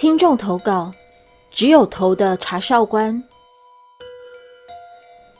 [0.00, 0.90] 听众投稿：
[1.50, 3.22] 只有头的查哨官。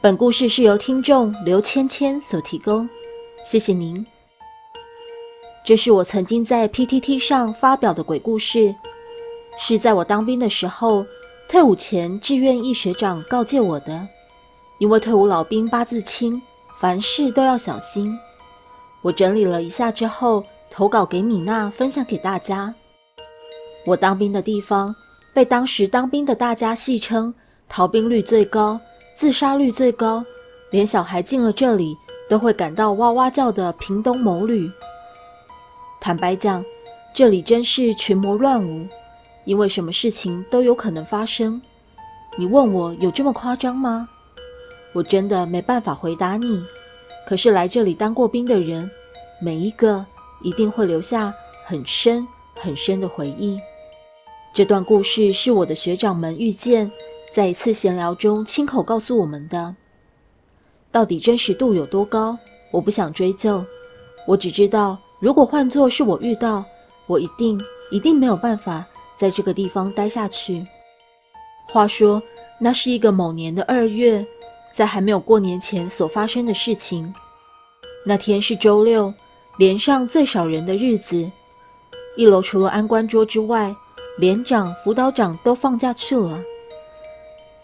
[0.03, 2.87] 本故事是由听众刘芊芊所提供，
[3.43, 4.07] 谢谢您。
[5.65, 8.75] 这是我曾经在 PTT 上发表的鬼故事，
[9.59, 11.07] 是在我当兵的时候，
[11.49, 14.07] 退伍前志愿役学长告诫我的。
[14.77, 16.39] 因为退伍老兵八字轻，
[16.79, 18.15] 凡事都要小心。
[19.01, 22.75] 我整理了一下之后，投稿给米娜，分享给大家。
[23.87, 24.95] 我当兵的地方
[25.33, 27.35] 被当时当兵的大家戏称
[27.69, 28.79] 逃兵率最高、
[29.15, 30.25] 自杀率最高，
[30.71, 31.97] 连小孩进了这里
[32.29, 34.71] 都会感到哇哇叫的屏东某旅。
[36.01, 36.65] 坦白讲，
[37.15, 38.87] 这里真是群魔乱舞，
[39.45, 41.61] 因为什么事情都有可能发生。
[42.39, 44.09] 你问我有这么夸张吗？
[44.93, 46.63] 我真的没办法回答你。
[47.27, 48.91] 可是来这里当过兵的人，
[49.41, 50.05] 每一个
[50.43, 51.33] 一定会留下
[51.65, 52.27] 很深
[52.61, 53.59] 很深的回忆。
[54.53, 56.91] 这段故事是我的学长们遇见，
[57.33, 59.75] 在一次闲聊中亲口告诉我们的。
[60.93, 62.37] 到底真实度有多高，
[62.73, 63.65] 我不想追究。
[64.27, 66.65] 我只知道，如果换作是我遇到，
[67.07, 68.85] 我一定一定没有办法
[69.17, 70.65] 在这个地方待下去。
[71.69, 72.21] 话说，
[72.59, 74.27] 那是一个某年的二月，
[74.73, 77.15] 在还没有过年前所发生的事情。
[78.05, 79.15] 那天是周六，
[79.59, 81.31] 连上最少人的日子。
[82.17, 83.75] 一楼除了安官桌之外，
[84.19, 86.39] 连长、辅导长都放假去了。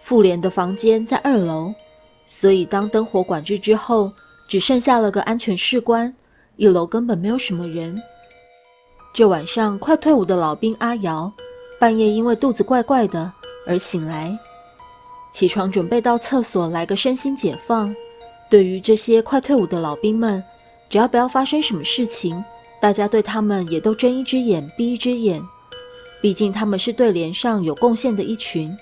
[0.01, 1.75] 妇联的房间在二楼，
[2.27, 4.11] 所以当灯火管制之后，
[4.49, 6.15] 只剩下了个安全士官，
[6.57, 8.01] 一楼根本没有什么人。
[9.13, 11.31] 这晚上，快退伍的老兵阿瑶
[11.81, 13.33] 半夜因为肚子怪怪的
[13.67, 14.39] 而醒来，
[15.33, 17.95] 起床准备到厕所来个身心解放。
[18.49, 20.43] 对于这些快退伍的老兵们，
[20.89, 22.43] 只要不要发生什么事情，
[22.87, 25.43] 大家对他们也都睁一只眼闭一只眼。
[26.23, 28.77] 毕竟他们是对联上有贡献的一群。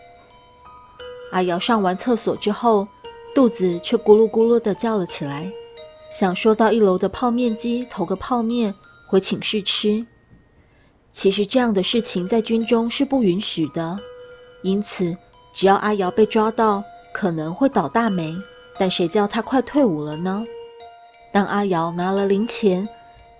[1.32, 2.86] 阿瑶上完厕所之后，
[3.34, 5.50] 肚子却咕噜咕噜地叫了起来，
[6.12, 8.74] 想说到一楼的泡面机投个泡面
[9.06, 10.04] 回寝室吃。
[11.10, 13.98] 其实这样的事情在军中是不允许的，
[14.62, 15.16] 因此
[15.54, 18.36] 只要阿瑶被抓到，可能会倒大霉。
[18.78, 20.44] 但谁叫他快退伍了呢？
[21.32, 22.86] 当阿瑶拿了零钱，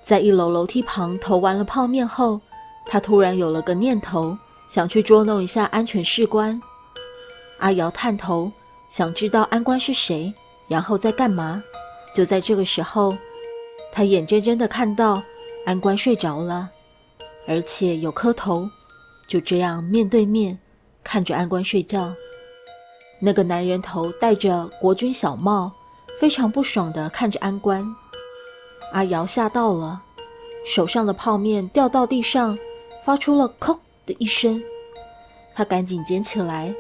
[0.05, 2.39] 在一楼楼梯旁投完了泡面后，
[2.85, 4.37] 他突然有了个念头，
[4.69, 6.61] 想去捉弄一下安全士官。
[7.59, 8.53] 阿瑶探头，
[8.91, 10.31] 想知道安官是谁，
[10.69, 11.63] 然后在干嘛。
[12.15, 13.17] 就在这个时候，
[13.91, 15.23] 他眼睁睁地看到
[15.65, 16.69] 安官睡着了，
[17.49, 18.69] 而且有磕头，
[19.27, 20.59] 就这样面对面
[21.03, 22.13] 看着安官睡觉。
[23.23, 25.73] 那个男人头戴着国军小帽，
[26.21, 27.83] 非常不爽地看着安官。
[28.95, 30.03] 阿瑶吓到了，
[30.65, 32.57] 手上的泡面掉到地上，
[33.05, 34.63] 发出了“叩”的一声。
[35.53, 36.73] 他赶紧捡起来。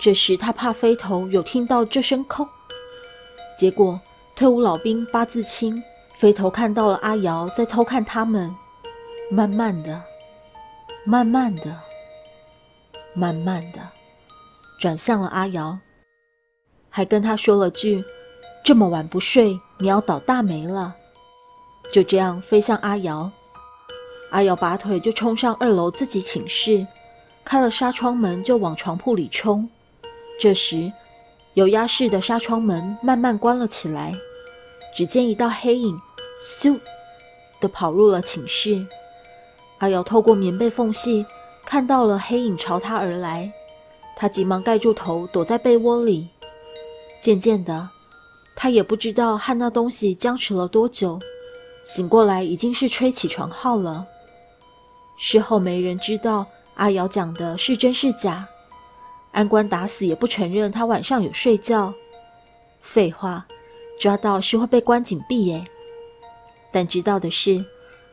[0.00, 2.44] 这时他怕飞头有听到这声“叩”，
[3.56, 4.00] 结果
[4.34, 5.80] 退伍老兵八字轻，
[6.18, 8.52] 飞头看到了阿瑶在偷看他们，
[9.30, 10.02] 慢慢的、
[11.06, 11.78] 慢慢的、
[13.14, 13.78] 慢慢的
[14.80, 15.78] 转向了阿瑶，
[16.90, 18.04] 还跟他说了句
[18.64, 20.96] ：“这么晚不睡，你要倒大霉了。”
[21.92, 23.30] 就这样飞向阿瑶，
[24.30, 26.86] 阿瑶拔腿就冲上二楼自己寝室，
[27.44, 29.68] 开了纱窗门就往床铺里冲。
[30.40, 30.90] 这时，
[31.52, 34.14] 有压式的纱窗门慢慢关了起来，
[34.96, 36.00] 只见一道黑影
[36.40, 36.80] 咻
[37.60, 38.86] 的跑入了寝室。
[39.76, 41.26] 阿瑶透过棉被缝隙
[41.66, 43.52] 看到了黑影朝他而来，
[44.16, 46.26] 他急忙盖住头躲在被窝里。
[47.20, 47.90] 渐渐的，
[48.56, 51.20] 他也不知道和那东西僵持了多久。
[51.84, 54.06] 醒过来已经是吹起床号了。
[55.18, 58.46] 事后没人知道阿瑶讲的是真是假，
[59.30, 61.92] 安官打死也不承认他晚上有睡觉。
[62.80, 63.46] 废话，
[64.00, 65.64] 抓到是会被关紧闭耶。
[66.72, 67.64] 但知道的是，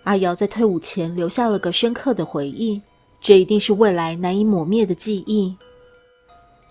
[0.04, 2.82] 阿瑶在退伍前留下了个深刻的回忆，
[3.22, 5.56] 这一定是未来难以抹灭的记忆。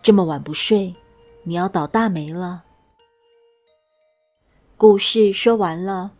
[0.03, 0.95] 这么晚不睡，
[1.43, 2.63] 你要倒大霉了。
[4.77, 6.13] 故事说完了。